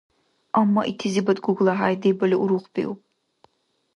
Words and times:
Амма 0.59 0.81
итизибад 0.91 1.37
ГуглахӀяй 1.45 1.95
дебали 2.01 2.37
урухбиуб. 2.43 2.99